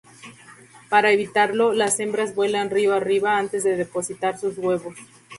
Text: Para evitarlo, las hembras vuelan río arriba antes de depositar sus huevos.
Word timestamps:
Para 0.89 1.11
evitarlo, 1.11 1.73
las 1.73 1.99
hembras 1.99 2.33
vuelan 2.33 2.71
río 2.71 2.95
arriba 2.95 3.37
antes 3.37 3.63
de 3.63 3.77
depositar 3.77 4.35
sus 4.35 4.57
huevos. 4.57 4.97